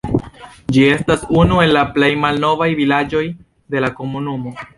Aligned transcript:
Ĝi 0.77 0.85
estas 0.93 1.27
unu 1.41 1.59
el 1.65 1.73
la 1.79 1.83
plej 1.99 2.09
malnovaj 2.25 2.69
vilaĝoj 2.81 3.25
de 3.77 3.85
la 3.87 3.95
komunumo. 4.03 4.61